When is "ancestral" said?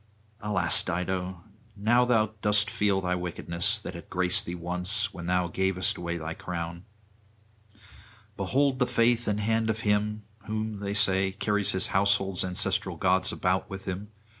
12.43-12.97